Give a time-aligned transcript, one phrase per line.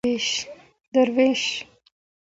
[0.93, 1.43] دروېش